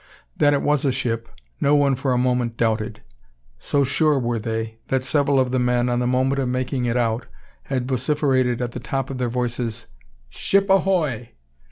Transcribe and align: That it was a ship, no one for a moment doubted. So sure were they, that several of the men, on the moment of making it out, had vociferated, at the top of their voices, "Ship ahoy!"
That 0.35 0.55
it 0.55 0.63
was 0.63 0.83
a 0.83 0.91
ship, 0.91 1.29
no 1.59 1.75
one 1.75 1.93
for 1.93 2.11
a 2.11 2.17
moment 2.17 2.57
doubted. 2.57 3.03
So 3.59 3.83
sure 3.83 4.17
were 4.17 4.39
they, 4.39 4.79
that 4.87 5.03
several 5.05 5.39
of 5.39 5.51
the 5.51 5.59
men, 5.59 5.89
on 5.89 5.99
the 5.99 6.07
moment 6.07 6.39
of 6.39 6.49
making 6.49 6.85
it 6.85 6.97
out, 6.97 7.27
had 7.65 7.87
vociferated, 7.87 8.63
at 8.63 8.71
the 8.71 8.79
top 8.79 9.11
of 9.11 9.19
their 9.19 9.29
voices, 9.29 9.85
"Ship 10.27 10.67
ahoy!" 10.71 11.33